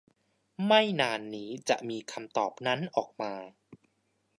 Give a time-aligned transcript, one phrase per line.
[0.67, 3.33] ไม่นานนี้จะมีคำตอบนั้นออกมา